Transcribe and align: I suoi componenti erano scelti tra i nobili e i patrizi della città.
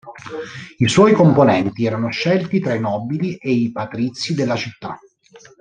I 0.79 0.87
suoi 0.87 1.11
componenti 1.13 1.85
erano 1.85 2.09
scelti 2.09 2.59
tra 2.59 2.73
i 2.73 2.79
nobili 2.79 3.35
e 3.35 3.51
i 3.51 3.71
patrizi 3.71 4.33
della 4.33 4.55
città. 4.55 4.97